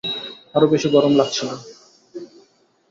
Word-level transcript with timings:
আরো 0.55 0.65
বেশি 0.67 0.87
গরম 0.89 1.13
লাগছিলো। 1.15 1.55